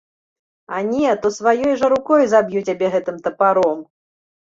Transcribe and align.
А 0.77 0.81
не, 0.93 1.11
то 1.27 1.31
сваёй 1.37 1.73
жа 1.83 1.91
рукой 1.95 2.27
заб'ю 2.35 2.67
цябе 2.69 2.93
гэтым 2.99 3.25
тапаром! 3.25 3.89